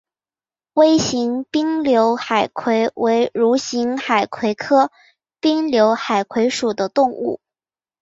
[0.73, 4.89] 微型滨瘤海葵为蠕形海葵科
[5.39, 7.39] 滨瘤海葵属的动物。